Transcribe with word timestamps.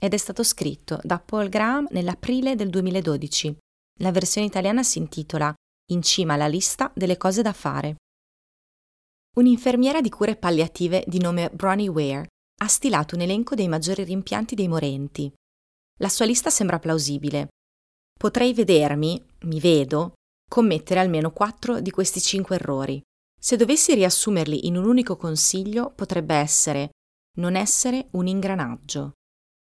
ed 0.00 0.14
è 0.14 0.16
stato 0.16 0.44
scritto 0.44 1.00
da 1.02 1.18
Paul 1.18 1.48
Graham 1.48 1.88
nell'aprile 1.90 2.54
del 2.54 2.70
2012. 2.70 3.56
La 4.00 4.12
versione 4.12 4.46
italiana 4.46 4.82
si 4.82 4.98
intitola 4.98 5.52
In 5.90 6.02
cima 6.02 6.34
alla 6.34 6.46
lista 6.46 6.92
delle 6.94 7.16
cose 7.16 7.42
da 7.42 7.52
fare. 7.52 7.96
Un'infermiera 9.36 10.00
di 10.00 10.08
cure 10.08 10.36
palliative 10.36 11.04
di 11.06 11.18
nome 11.18 11.50
Bronnie 11.50 11.88
Ware 11.88 12.28
ha 12.60 12.68
stilato 12.68 13.14
un 13.14 13.22
elenco 13.22 13.54
dei 13.54 13.68
maggiori 13.68 14.04
rimpianti 14.04 14.54
dei 14.54 14.68
morenti. 14.68 15.32
La 15.98 16.08
sua 16.08 16.26
lista 16.26 16.50
sembra 16.50 16.78
plausibile. 16.78 17.48
Potrei 18.18 18.52
vedermi, 18.52 19.24
mi 19.42 19.60
vedo, 19.60 20.12
commettere 20.48 21.00
almeno 21.00 21.32
quattro 21.32 21.80
di 21.80 21.90
questi 21.90 22.20
cinque 22.20 22.56
errori. 22.56 23.00
Se 23.40 23.56
dovessi 23.56 23.94
riassumerli 23.94 24.66
in 24.66 24.76
un 24.76 24.84
unico 24.84 25.16
consiglio, 25.16 25.90
potrebbe 25.90 26.34
essere 26.34 26.90
non 27.38 27.54
essere 27.54 28.08
un 28.12 28.26
ingranaggio. 28.26 29.12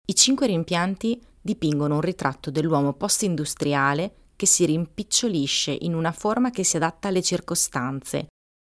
I 0.07 0.15
cinque 0.15 0.47
rimpianti 0.47 1.19
dipingono 1.41 1.95
un 1.95 2.03
ritratto 2.03 2.51
dell'uomo 2.51 2.93
post-industriale 2.93 4.33
che 4.37 4.45
si 4.45 4.67
rimpicciolisce 4.67 5.77
in 5.81 5.95
una 5.95 6.13
forma 6.13 6.51
che 6.51 6.63
si 6.63 6.77
adatta 6.77 7.09
alle 7.09 7.23
circostanze 7.23 8.27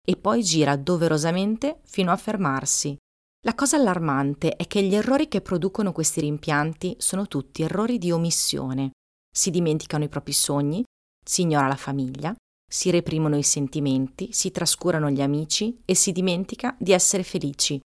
e 0.07 0.15
poi 0.15 0.43
gira 0.43 0.77
doverosamente 0.77 1.81
fino 1.83 2.11
a 2.11 2.15
fermarsi. 2.15 2.95
La 3.45 3.53
cosa 3.53 3.75
allarmante 3.75 4.55
è 4.55 4.65
che 4.65 4.81
gli 4.81 4.95
errori 4.95 5.27
che 5.27 5.41
producono 5.41 5.91
questi 5.91 6.21
rimpianti 6.21 6.95
sono 6.99 7.27
tutti 7.27 7.63
errori 7.63 7.97
di 7.97 8.11
omissione. 8.11 8.91
Si 9.29 9.51
dimenticano 9.51 10.05
i 10.05 10.09
propri 10.09 10.31
sogni, 10.31 10.83
si 11.23 11.41
ignora 11.41 11.67
la 11.67 11.75
famiglia, 11.75 12.33
si 12.65 12.89
reprimono 12.91 13.35
i 13.37 13.43
sentimenti, 13.43 14.29
si 14.31 14.51
trascurano 14.51 15.09
gli 15.09 15.21
amici 15.21 15.81
e 15.83 15.95
si 15.95 16.13
dimentica 16.13 16.75
di 16.79 16.93
essere 16.93 17.23
felici. 17.23 17.77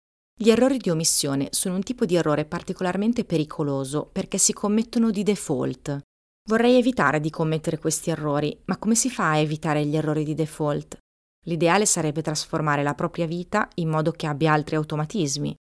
Gli 0.42 0.52
errori 0.52 0.78
di 0.78 0.90
omissione 0.90 1.50
sono 1.52 1.76
un 1.76 1.84
tipo 1.84 2.06
di 2.06 2.16
errore 2.16 2.46
particolarmente 2.46 3.26
pericoloso 3.26 4.08
perché 4.10 4.38
si 4.38 4.54
commettono 4.54 5.12
di 5.12 5.22
default. 5.22 6.00
Vorrei 6.48 6.78
evitare 6.78 7.20
di 7.20 7.30
commettere 7.30 7.78
questi 7.78 8.10
errori, 8.10 8.58
ma 8.68 8.78
come 8.78 8.96
si 8.96 9.10
fa 9.10 9.32
a 9.32 9.38
evitare 9.38 9.86
gli 9.86 9.98
errori 9.98 10.24
di 10.24 10.36
default? 10.36 10.98
L'ideale 11.46 11.86
sarebbe 11.86 12.22
trasformare 12.22 12.84
la 12.84 12.94
propria 12.94 13.28
vita 13.28 13.68
in 13.76 13.90
modo 13.90 14.14
che 14.14 14.28
abbia 14.28 14.54
altri 14.54 14.78
automatismi, 14.78 15.54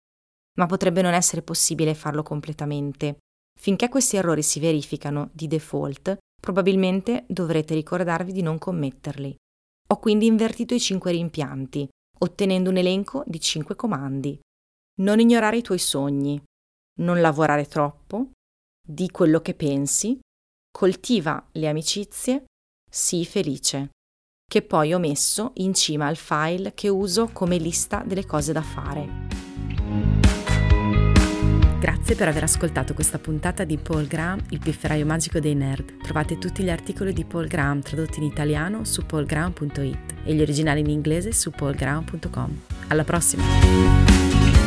ma 0.59 0.67
potrebbe 0.67 1.03
non 1.03 1.13
essere 1.13 1.43
possibile 1.43 1.97
farlo 1.97 2.23
completamente. 2.23 3.19
Finché 3.59 3.89
questi 3.89 4.15
errori 4.15 4.45
si 4.45 4.61
verificano 4.61 5.31
di 5.33 5.49
default, 5.49 6.19
probabilmente 6.41 7.25
dovrete 7.27 7.75
ricordarvi 7.75 8.31
di 8.31 8.43
non 8.43 8.59
commetterli. 8.59 9.35
Ho 9.89 9.99
quindi 9.99 10.27
invertito 10.27 10.73
i 10.73 10.79
cinque 10.79 11.11
rimpianti, 11.11 11.89
ottenendo 12.21 12.71
un 12.71 12.77
elenco 12.77 13.25
di 13.27 13.41
cinque 13.41 13.75
comandi 13.75 14.39
non 15.01 15.21
ignorare 15.21 15.59
i 15.59 15.63
tuoi 15.63 15.79
sogni, 15.79 16.41
non 17.01 17.21
lavorare 17.21 17.67
troppo, 17.67 18.31
di 18.87 19.11
quello 19.11 19.41
che 19.41 19.55
pensi, 19.55 20.19
coltiva 20.71 21.47
le 21.53 21.69
amicizie, 21.69 22.45
sii 22.91 23.25
felice, 23.25 23.91
che 24.47 24.63
poi 24.63 24.95
ho 24.95 24.99
messo 24.99 25.53
in 25.57 25.75
cima 25.75 26.07
al 26.07 26.17
file 26.17 26.73
che 26.75 26.89
uso 26.89 27.29
come 27.33 27.59
lista 27.59 28.03
delle 28.05 28.25
cose 28.25 28.53
da 28.53 28.63
fare. 28.63 29.27
Grazie 31.79 32.17
per 32.17 32.27
aver 32.27 32.43
ascoltato 32.43 32.93
questa 32.93 33.19
puntata 33.19 33.63
di 33.63 33.77
Paul 33.77 34.09
Graham, 34.09 34.43
il 34.49 34.59
pifferaio 34.59 35.07
magico 35.07 35.39
dei 35.39 35.55
nerd. 35.55 35.99
Trovate 36.03 36.39
tutti 36.39 36.65
gli 36.65 36.71
articoli 36.71 37.13
di 37.13 37.25
Paul 37.25 37.47
Graham 37.47 37.83
tradotti 37.83 38.19
in 38.19 38.25
italiano 38.25 38.85
su 38.85 39.07
paulgraham.it 39.07 40.15
e 40.25 40.35
gli 40.35 40.41
originali 40.41 40.81
in 40.81 40.91
inglese 40.91 41.33
su 41.33 41.51
paulgraham.com. 41.51 42.61
Alla 42.89 43.05
prossima! 43.05 44.58